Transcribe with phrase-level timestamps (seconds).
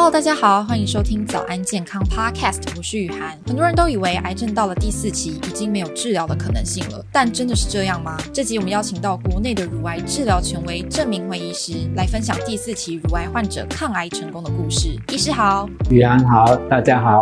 [0.00, 3.36] Hello，大家好，欢迎收听早安健康 Podcast，我是雨涵。
[3.44, 8.16] 很多人都以为癌症到了第四期已经没有治疗的可能性了，但真的是这样吗？
[8.32, 14.96] 这集我们邀请到国内的乳癌治疗权威郑明辉医师来分享第四期乳癌患者抗癌成功的故事。
[15.12, 17.20] 医师好，雨涵好，大家好。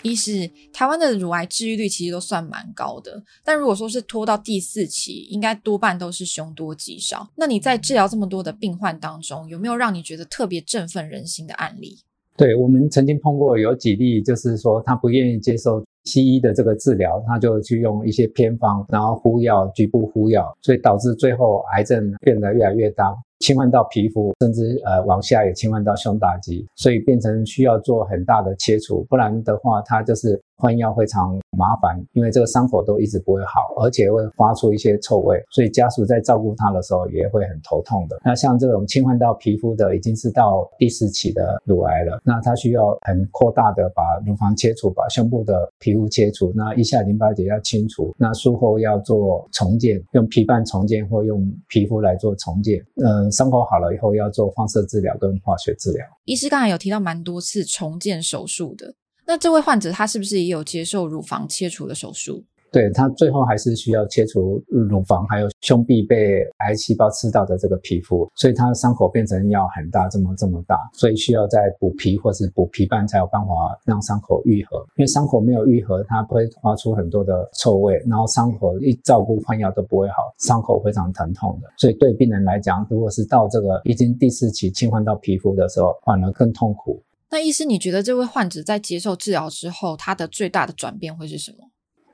[0.00, 7.28] 一是台湾的乳癌治愈率其实都算蛮高的，但如果说是拖到第四期，应该多半都是凶多吉少。
[7.36, 11.98] 那你在治疗这么多的病患当中，有没有让你觉得特别振奋人心的案例？
[12.36, 23.14] 对，我们曾经碰过有几例，就是说他不愿意接受西医的这个治疗，他就去用一些偏方，然后敷药，局部敷药，所以导致最后癌症变得越来越大。
[23.40, 38.18] 侵犯到皮肤，甚至呃往下也侵犯到胸大肌，所以变成需要做很大的切除，不然的话，它就是换药非常麻烦，因为这个伤口都一直不会好，而且会发出一些臭味，所以家属在照顾他的时候也会很头痛的。
[38.24, 53.30] 那像这种侵犯到皮肤的，已经是到第四期的乳癌了，那他需要很扩大的把乳房切除，把胸部的皮肤切除，那腋下淋巴结要清除，那术后要做重建，用皮瓣重建或用皮肤来做重建，嗯。
[53.34, 56.06] 伤口好了以后，要做放射治疗跟化学治疗。
[56.24, 58.94] 医师刚才有提到蛮多次重建手术的，
[59.26, 62.44] 那这位患者他是不是也有接受乳房切除的手术？
[62.70, 73.52] 对，他最后还是需要切除乳房，还有胸壁被癌细胞吃到的这个皮肤，所以他的伤口变成要很大，这么这么大，所以需要再补皮或是补皮瓣才有办法
[73.86, 74.78] 让伤口愈合。
[74.96, 81.68] 因为伤口没有愈合，它会发出很多的臭味，然后伤口一照顾换药都不会好，伤口非常疼痛的。
[81.78, 87.00] 所以对病人来讲，如果是到这个已经第四期侵犯到皮肤的时候，反而更痛苦。
[87.34, 91.68] 那医师，你觉得这位患者在接受治疗之后，他的最大的转变会是什么？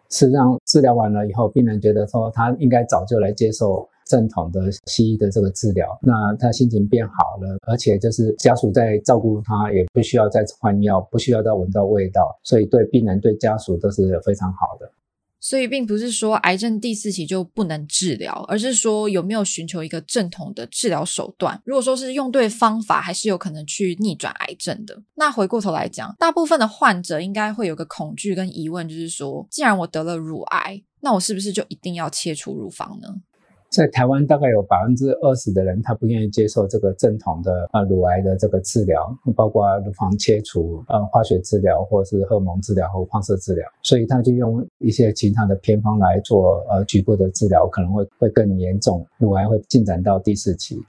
[0.08, 14.90] 是让，治疗完了以后，病人觉得说他应该早就来接受正统的西医的这个治疗，那他心情变好了，而且就是家属在照顾他，也不需要再换药，不需要再闻到味道，所以对病人对家属都是非常好的。
[15.40, 21.60] 所以并不是说癌症第四期就不能治疗，而是说有没有寻求一个正统的治疗手段。
[21.64, 25.02] 如果说是用对方法，还是有可能去逆转癌症的。
[25.14, 33.08] 那回过头来讲，大部分的患者应该会有个恐惧跟疑问，就是说，既然我得了乳癌，那我是不是就一定要切除乳房呢？
[33.70, 50.82] 在台湾，大概有百分之二十的人，他不愿意接受这个正统的啊乳癌的这个治疗，包括乳房切除、呃化学治疗，或是荷尔蒙治疗或放射治疗，所以他就用一些其他的偏方来做呃局部的治疗，可能会会更严重，乳癌会进展到第四期。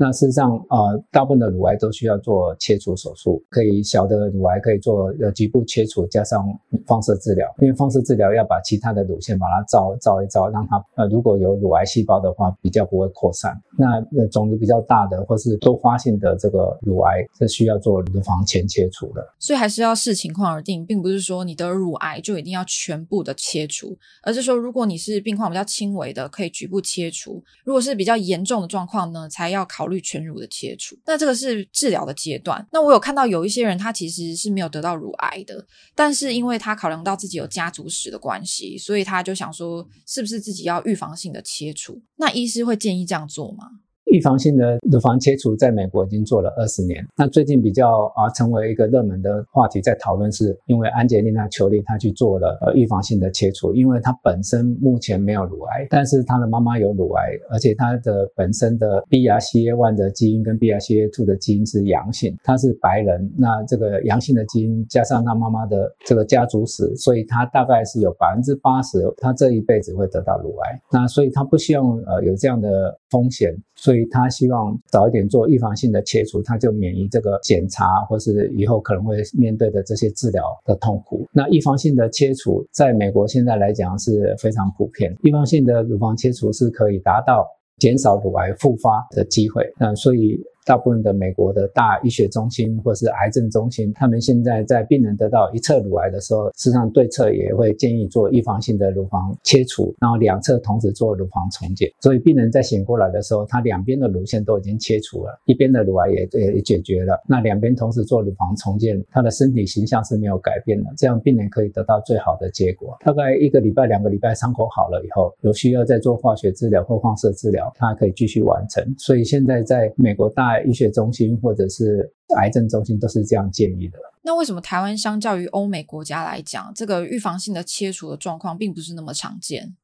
[0.00, 6.42] 那事实上，呃，大部分的乳癌都需要做切除手术，可以小的乳癌可以做呃局部切除，加上
[6.86, 7.46] 放射治疗。
[7.58, 13.54] 因为放射治疗要把其他的乳腺把它照照一照，让它呃如果有乳癌细胞的话，比较不会扩散。
[13.76, 19.22] 那呃肿瘤比较大的或是多发性的这个乳癌是需要做乳房前切除的。
[19.38, 32.66] 所以还是要视情况而定，并不是说你的乳癌就一定要全部的切除，而是说如果你是病况比较轻微的，可以局部切除；如果是比较严重的状况呢，才要考虑虑全乳的切除，那这个是治疗的阶段。
[32.72, 42.00] 那我有看到有一些人，他其实是没有得到乳癌的，但是因为他考量到自己有家族史的关系，所以他就想说，是不是自己要预防性的切除？
[42.16, 43.66] 那医师会建议这样做吗？
[44.10, 74.06] 预防性的乳房切除在美国已经做了二十年，那最近比较啊成为一个热门的话题，在讨论是因为安洁莉娜·裘丽她去做了呃预防性的切除，因为她本身目前没有乳癌，但是她的妈妈有乳癌，而且她的本身的 BRCA1 的基因跟 BRCA2 的基因是阳性，她是白人，那这个阳性的基因加上她妈妈的这个家族史，所以她大概是有百分之八十，她这一辈子会得到乳癌，那所以她不希望呃有这样的风险，所以。
[74.10, 81.28] 他希望早一点做预防性的切除，他就免于这个检查或是以后可能会面对的这些治疗的痛苦。
[81.32, 87.46] 那预防性的切除在美国现在来讲是非常普遍，预防性的乳房切除是可以达到
[87.78, 89.64] 减少乳癌复发的机会。
[89.78, 90.40] 那所以。
[90.64, 101.90] 大部分的美国的大医学中心或是癌症中心，他们现在在病人得到一侧乳癌的时候，实际上对侧也会建议做预防性的乳房切除，然后两侧同时做乳房重建。
[102.00, 107.20] 所以病人在醒过来的时候，他两边的乳腺都已经切除了，一边的乳癌也也解决了。
[107.26, 112.96] 那两边同时做乳房重建，他的身体形象是没有改变的，这样病人可以得到最好的结果。
[113.04, 118.84] 大概一个礼拜、两个礼拜，伤口好了以后，有需要再做化学治疗或放射治疗，他可以继续完成。
[118.98, 123.98] 所以现在在美国大大医学中心或者是癌症中心都是这样建议的。
[124.22, 129.74] 那为什么台湾相较于欧美国家来讲，这个预防性的切除的状况并不是那么常见？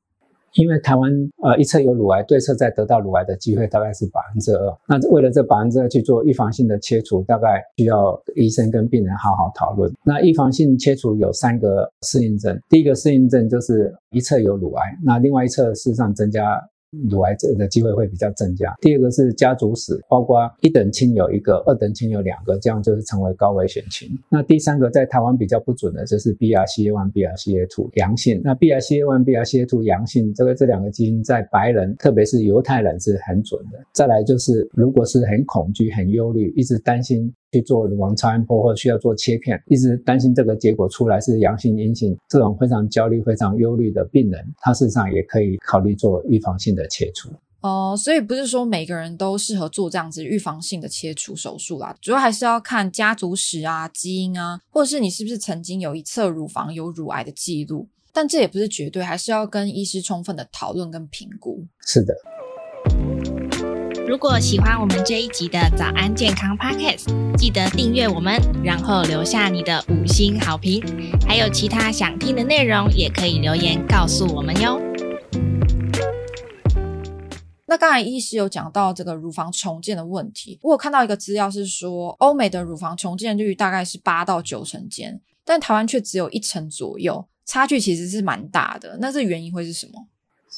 [0.55, 1.11] 因为台湾
[1.43, 4.79] 呃一侧有乳癌，对侧再得到乳癌的机会大概是百分之二。
[4.89, 9.93] 那为了这百分之二去做预防性的切除，大概需要医生跟病人好好讨论。
[10.03, 16.43] 那预防性切除有三个适应症，第一个适应症就是一侧有乳癌，那另外一侧事实上增加。
[17.09, 18.75] 乳癌症的机会会比较增加。
[18.81, 24.09] 第二个是家族史，包括一等亲有一个，二等亲有两个，这样就是成为高危险群。
[24.31, 28.41] 那第三个在台湾比较不准的就是 BRCA1、BRCA2 阳性。
[28.45, 33.79] 那 BRCA1、BRCA2 阳性，这个这两个基因在白人，特别是犹太人是很准的。
[33.93, 37.33] 再来就是，如果是很恐惧、很忧虑，一直担心。
[37.53, 47.31] 去做乳房超音波或者需要做切片，一直担心这个结果出来是阳性阴性，这种非常焦虑、非常忧虑的病人，他事实上也可以考虑做预防性的切除。
[47.63, 61.65] 哦、呃，所以不是说每个人都适合做这样子预防性的切除手术啦，主要还是要看家族史啊、基因啊，或者是你是不是曾经有一侧乳房有乳癌的记录，但这也不是绝对，还是要跟医师充分的讨论跟评估。
[61.81, 62.15] 是的。
[64.09, 67.07] 如果喜欢我们这一集的早安健康 Podcast，
[67.37, 70.81] 记得订阅我们，然后留下你的五星好评。
[71.27, 74.81] 还有其他想听的内容，也可以留言告诉我们哟。
[77.67, 88.99] 那刚才医师有讲到这个乳房重建的问题，我有看到一个资料是说，欧美的乳房重建率大概是八到九成间，但台湾却只有一成左右，差距其实是蛮大的。
[89.01, 90.07] 那这原因会是什么？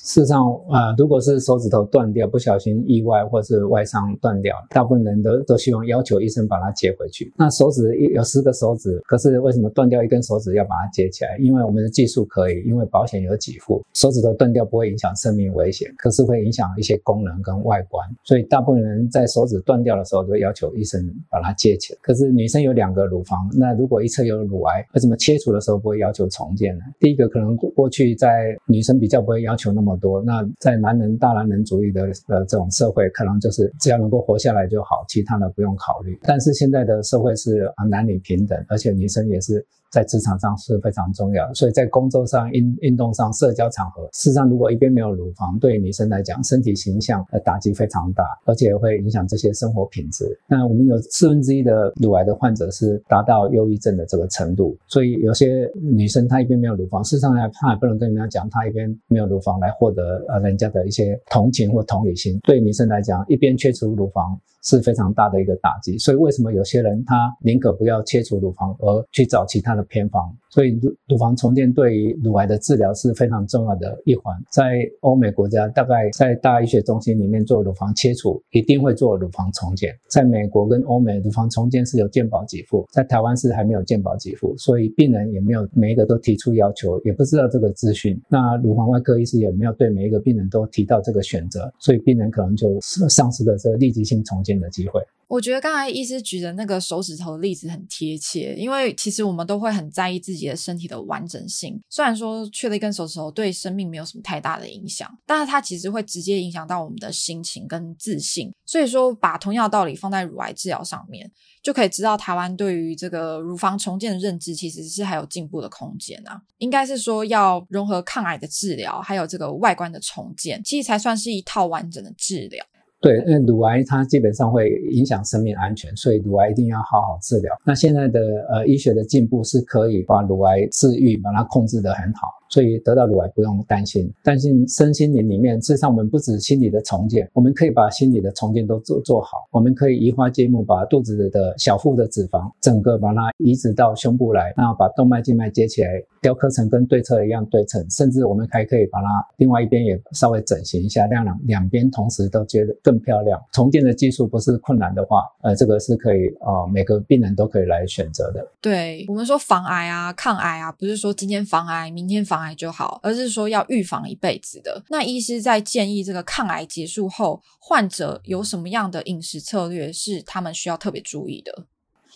[0.05, 7.33] 事实上，呃，如果是手指头断掉，不小心意外或是外伤断掉，大部分人都都希望要求医生把它接回去。
[7.37, 11.37] 那手指有十个手指，可是为什么断掉一根手指要把它接起来？
[11.39, 18.09] 因为我们的技术可以，因为保险有给付，手指头断掉不会影响生命危险，可是会影响一些功能跟外观。
[18.25, 21.99] 所以大部分人在手指断掉的时候都要求医生把它接起来。
[22.03, 26.85] 可是女生有两个乳房，那如果一侧有乳癌，为什么切除的时候不会要求重建呢？
[26.99, 36.19] 第一个可能过去在女生比较不会要求那么么多，那在男人大男人主义的呃这种社会，可能就是只要能够活下来就好，其他的不用考虑。
[36.23, 39.67] 但是现在的社会是啊男女平等，而且女生也是。
[39.91, 50.39] 在职场上是非常重要，所以在工作上、运运动上、社交场合，事实上，如果一边没有乳房，对于女生来讲，身体形象的打击非常大，而且会影响这些生活品质。
[50.47, 62.39] 那我们有四分之一的乳癌的患者是达到忧郁症的这个程度，所以有些女生她一边没有乳房，事实上呢，她也不能跟人家讲她一边没有乳房来获得呃人家的一些同情或同理心。
[62.43, 65.97] 对女生来讲，一边切除乳房是非常大的一个打击。
[65.99, 74.35] 所以为什么有些人他宁可不要切除乳房，而去找其他的偏方，所以乳乳房重建对于乳癌的治疗是非常重要的一环。
[74.51, 79.95] 在欧美国家，大概在大医学中心里面做乳房切除，一定会做乳房重建。
[80.09, 88.21] 在美国跟欧美，乳房重建是有健保给付，在台湾是还没有健保给付，所以病人也没有每一个都提出要求，也不知道这个资讯。
[88.29, 95.03] 那乳房外科医师也没有对每一个病人都提到这个选择，所以病人可能就丧失了这个立即性重建的机会。
[95.27, 101.79] 我觉得刚才医师举的那个手指头的例子很贴切，因为其实我们都会很在意自己的身体的完整性。
[101.91, 108.51] 虽然说缺了一根手指头对生命没有什么太大的影响，但是它其实会直接影响到我们的心情跟自信。
[108.65, 111.31] 所以说，把同样的道理放在乳癌治疗上面，
[111.63, 116.41] 就可以知道台湾对于这个乳房重建的认知其实是还有进步的空间啊。
[116.57, 122.65] 应该是说要融合抗癌的治疗，还有这个外观的重建，其实才算是一套完整的治疗。
[123.01, 127.55] 对，那乳癌它基本上会影响生命安全，所以乳癌一定要好好治疗。
[127.65, 132.27] 那现在的呃医学的进步是可以把乳癌治愈，把它控制得很好。
[132.49, 139.47] 所以得到乳癌不用担心，担心身心灵里面，事实上我们不止心理的重建，我们可以把心理的重建都做做好。
[139.51, 145.91] 我们可以移花接木，把肚子的小腹的脂肪整个把它移植到胸部来，然后把动脉静脉接起来，
[146.23, 153.39] 雕刻成跟对侧一样对称，甚至我们还可以把它另外一边也稍微整形一下，让两两边同时都觉得更漂亮。
[153.53, 158.47] 重建的技术不是困难的话，呃，这个是可以啊、每个病人都可以来选择的。
[158.63, 162.38] 对，我们说防癌啊、抗癌啊，不是说今天防癌，明天防。
[162.41, 164.83] 癌就好，而是说要预防一辈子的。
[164.89, 171.67] 那医师在建议这个抗癌结束后，患者有什么样的饮食策略是他们需要特别注意的？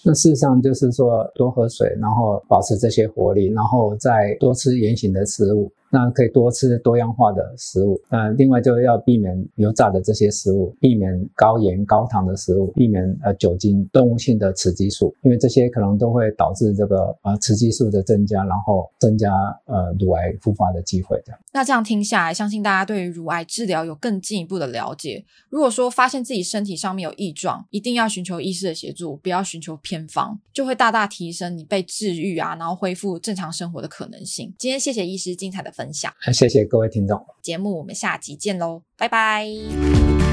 [0.04, 5.72] 那事实上就是说多喝水，然后保持这些活力，然后再多吃原形的食物。
[5.92, 19.30] 那可以多吃多样化的食物，呃，另外就要避免油炸的这些食物，避免高盐高糖的食物，避免呃酒精、动物性的雌激素，因为这些可能都会导致这个呃雌激素的增加，然后增加
[19.66, 21.38] 呃乳癌复发的机会的。
[21.52, 25.22] 那这样听下来，相信大家对于乳癌治疗有更进一步的了解。
[25.50, 34.54] 如果说发现自己身体上面有异状，一定要寻求医师的协助，不要寻求偏方，就会大大提升你被治愈啊，然后恢复正常生活的可能性。
[34.58, 36.12] 今天谢谢医师精彩的分分享。
[36.32, 40.31] 谢谢各位听众，节目我们下集见喽，拜拜。